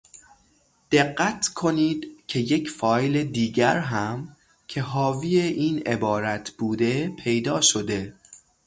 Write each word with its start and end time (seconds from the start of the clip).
دقت 0.91 1.47
کنید 1.47 2.23
که 2.27 2.39
یک 2.39 2.69
فایل 2.69 3.23
دیگر 3.31 3.77
هم 3.79 4.35
که 4.67 4.81
حاوی 4.81 5.39
این 5.39 5.79
عبارت 5.87 6.51
بوده 6.51 7.09
پیدا 7.09 7.61
شده. 7.61 8.13